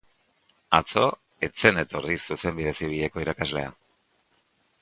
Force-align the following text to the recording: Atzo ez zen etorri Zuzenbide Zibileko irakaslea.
Atzo 0.77 1.03
ez 1.47 1.51
zen 1.65 1.77
etorri 1.83 2.17
Zuzenbide 2.31 2.75
Zibileko 2.81 3.25
irakaslea. 3.27 3.73